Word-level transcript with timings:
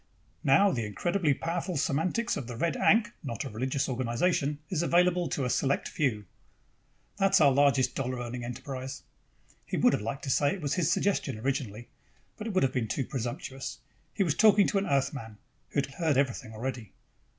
Now 0.43 0.71
the 0.71 0.83
incredibly 0.83 1.35
powerful 1.35 1.77
semantics 1.77 2.35
of 2.35 2.47
the 2.47 2.55
Red 2.57 2.75
Ankh 2.75 3.11
(not 3.21 3.43
a 3.43 3.49
religious 3.51 3.87
organization) 3.87 4.57
is 4.67 4.81
available 4.81 5.29
to 5.29 5.45
a 5.45 5.49
select 5.51 5.87
few' 5.87 6.25
That's 7.17 7.39
our 7.39 7.51
largest 7.51 7.93
dollar 7.93 8.17
earning 8.17 8.43
enterprise." 8.43 9.03
He 9.63 9.77
would 9.77 9.93
have 9.93 10.01
liked 10.01 10.23
to 10.23 10.31
say 10.31 10.55
it 10.55 10.61
was 10.61 10.73
his 10.73 10.91
suggestion 10.91 11.37
originally, 11.37 11.87
but 12.35 12.47
it 12.47 12.53
would 12.53 12.63
have 12.63 12.73
been 12.73 12.87
too 12.87 13.05
presumptuous. 13.05 13.77
He 14.11 14.23
was 14.23 14.33
talking 14.33 14.65
to 14.69 14.79
an 14.79 14.87
Earthman, 14.87 15.37
who 15.69 15.75
had 15.81 15.85
heard 15.93 16.17
everything 16.17 16.51
already. 16.51 16.93